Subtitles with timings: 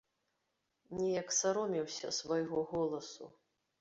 [1.01, 3.33] Неяк саромеўся свайго голасу.